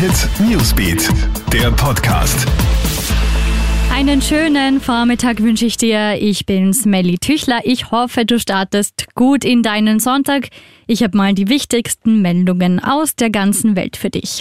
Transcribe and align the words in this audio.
Hit 0.00 0.30
Newsbeat, 0.48 1.10
der 1.52 1.70
Podcast. 1.72 2.46
Einen 3.92 4.22
schönen 4.22 4.80
Vormittag 4.80 5.42
wünsche 5.42 5.66
ich 5.66 5.76
dir. 5.76 6.16
Ich 6.18 6.46
bin's, 6.46 6.86
Melly 6.86 7.18
Tüchler. 7.18 7.60
Ich 7.64 7.90
hoffe, 7.90 8.24
du 8.24 8.38
startest 8.38 9.14
gut 9.14 9.44
in 9.44 9.62
deinen 9.62 10.00
Sonntag. 10.00 10.48
Ich 10.86 11.02
habe 11.02 11.18
mal 11.18 11.34
die 11.34 11.48
wichtigsten 11.48 12.22
Meldungen 12.22 12.82
aus 12.82 13.14
der 13.14 13.28
ganzen 13.28 13.76
Welt 13.76 13.98
für 13.98 14.08
dich. 14.08 14.40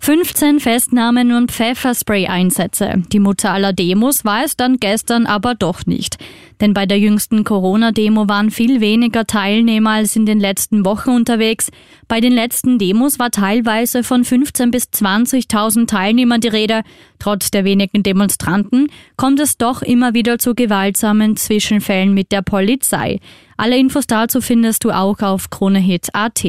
15 0.00 0.60
Festnahmen 0.60 1.32
und 1.32 1.52
Pfefferspray-Einsätze. 1.52 3.02
Die 3.10 3.18
Mutter 3.18 3.50
aller 3.50 3.72
Demos 3.72 4.26
war 4.26 4.44
es 4.44 4.56
dann 4.56 4.76
gestern 4.76 5.24
aber 5.24 5.54
doch 5.54 5.86
nicht. 5.86 6.18
Denn 6.60 6.74
bei 6.74 6.86
der 6.86 6.98
jüngsten 6.98 7.44
Corona-Demo 7.44 8.28
waren 8.28 8.50
viel 8.50 8.80
weniger 8.80 9.26
Teilnehmer 9.26 9.90
als 9.90 10.16
in 10.16 10.26
den 10.26 10.40
letzten 10.40 10.84
Wochen 10.84 11.10
unterwegs. 11.10 11.70
Bei 12.08 12.20
den 12.20 12.32
letzten 12.32 12.78
Demos 12.78 13.18
war 13.18 13.30
teilweise 13.30 14.02
von 14.02 14.24
15 14.24 14.70
bis 14.70 14.84
20.000 14.84 15.86
Teilnehmern 15.86 16.40
die 16.40 16.48
Rede. 16.48 16.82
Trotz 17.18 17.50
der 17.50 17.64
wenigen 17.64 18.02
Demonstranten 18.02 18.88
kommt 19.16 19.40
es 19.40 19.56
doch 19.56 19.82
immer 19.82 20.14
wieder 20.14 20.38
zu 20.38 20.54
gewaltsamen 20.54 21.36
Zwischenfällen 21.36 22.14
mit 22.14 22.32
der 22.32 22.42
Polizei. 22.42 23.20
Alle 23.56 23.78
Infos 23.78 24.06
dazu 24.06 24.40
findest 24.40 24.84
du 24.84 24.90
auch 24.90 25.20
auf 25.20 25.50
KroneHit.at. 25.50 26.44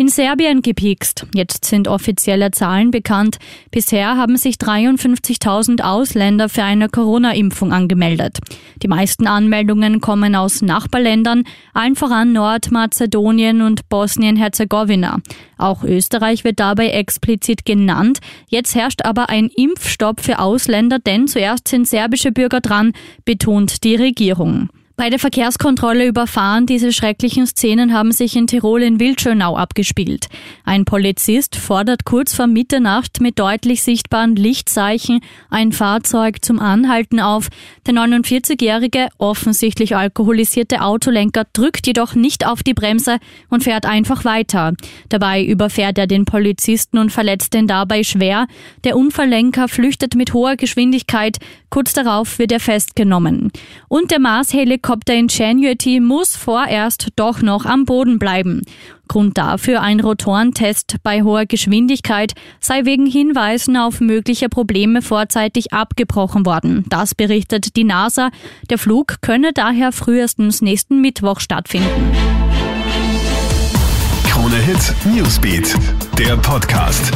In 0.00 0.08
Serbien 0.08 0.62
gepikst. 0.62 1.26
Jetzt 1.34 1.66
sind 1.66 1.86
offizielle 1.86 2.52
Zahlen 2.52 2.90
bekannt. 2.90 3.36
Bisher 3.70 4.16
haben 4.16 4.38
sich 4.38 4.54
53.000 4.54 5.82
Ausländer 5.82 6.48
für 6.48 6.62
eine 6.62 6.88
Corona-Impfung 6.88 7.70
angemeldet. 7.74 8.38
Die 8.82 8.88
meisten 8.88 9.26
Anmeldungen 9.26 10.00
kommen 10.00 10.34
aus 10.34 10.62
Nachbarländern, 10.62 11.44
allen 11.74 11.96
voran 11.96 12.32
Nordmazedonien 12.32 13.60
und 13.60 13.90
Bosnien-Herzegowina. 13.90 15.18
Auch 15.58 15.84
Österreich 15.84 16.44
wird 16.44 16.60
dabei 16.60 16.92
explizit 16.92 17.66
genannt. 17.66 18.20
Jetzt 18.48 18.74
herrscht 18.74 19.04
aber 19.04 19.28
ein 19.28 19.50
Impfstopp 19.54 20.22
für 20.22 20.38
Ausländer, 20.38 20.98
denn 20.98 21.28
zuerst 21.28 21.68
sind 21.68 21.86
serbische 21.86 22.32
Bürger 22.32 22.62
dran, 22.62 22.94
betont 23.26 23.84
die 23.84 23.96
Regierung. 23.96 24.70
Bei 25.00 25.08
der 25.08 25.18
Verkehrskontrolle 25.18 26.06
überfahren 26.06 26.66
diese 26.66 26.92
schrecklichen 26.92 27.46
Szenen 27.46 27.94
haben 27.94 28.12
sich 28.12 28.36
in 28.36 28.46
Tirol 28.46 28.82
in 28.82 29.00
Wildschönau 29.00 29.56
abgespielt. 29.56 30.26
Ein 30.66 30.84
Polizist 30.84 31.56
fordert 31.56 32.04
kurz 32.04 32.34
vor 32.34 32.46
Mitternacht 32.46 33.18
mit 33.18 33.38
deutlich 33.38 33.82
sichtbaren 33.82 34.36
Lichtzeichen 34.36 35.20
ein 35.48 35.72
Fahrzeug 35.72 36.44
zum 36.44 36.58
Anhalten 36.58 37.18
auf. 37.18 37.48
Der 37.86 37.94
49-jährige, 37.94 39.08
offensichtlich 39.16 39.96
alkoholisierte 39.96 40.82
Autolenker 40.82 41.44
drückt 41.50 41.86
jedoch 41.86 42.14
nicht 42.14 42.46
auf 42.46 42.62
die 42.62 42.74
Bremse 42.74 43.20
und 43.48 43.64
fährt 43.64 43.86
einfach 43.86 44.26
weiter. 44.26 44.74
Dabei 45.08 45.42
überfährt 45.42 45.96
er 45.96 46.08
den 46.08 46.26
Polizisten 46.26 46.98
und 46.98 47.08
verletzt 47.08 47.54
ihn 47.54 47.66
dabei 47.66 48.04
schwer. 48.04 48.48
Der 48.84 48.98
Unfalllenker 48.98 49.66
flüchtet 49.66 50.14
mit 50.14 50.34
hoher 50.34 50.56
Geschwindigkeit. 50.56 51.38
Kurz 51.70 51.94
darauf 51.94 52.38
wird 52.38 52.52
er 52.52 52.60
festgenommen. 52.60 53.50
Und 53.88 54.10
der 54.10 54.18
Mars-Helikopter 54.18 54.89
Helikopter 54.90 55.14
Ingenuity 55.14 56.00
muss 56.00 56.34
vorerst 56.34 57.10
doch 57.14 57.42
noch 57.42 57.64
am 57.64 57.84
Boden 57.84 58.18
bleiben. 58.18 58.62
Grund 59.06 59.38
dafür 59.38 59.82
ein 59.82 60.00
Rotorentest 60.00 60.96
bei 61.04 61.22
hoher 61.22 61.46
Geschwindigkeit 61.46 62.32
sei 62.58 62.84
wegen 62.84 63.06
Hinweisen 63.06 63.76
auf 63.76 64.00
mögliche 64.00 64.48
Probleme 64.48 65.00
vorzeitig 65.00 65.72
abgebrochen 65.72 66.44
worden. 66.44 66.86
Das 66.88 67.14
berichtet 67.14 67.76
die 67.76 67.84
NASA. 67.84 68.30
Der 68.68 68.78
Flug 68.78 69.18
könne 69.20 69.52
daher 69.52 69.92
frühestens 69.92 70.60
nächsten 70.60 71.00
Mittwoch 71.00 71.38
stattfinden. 71.38 72.10
Krone 74.28 74.56
Hit 74.56 74.92
Newsbeat, 75.04 75.72
der 76.18 76.36
Podcast. 76.36 77.12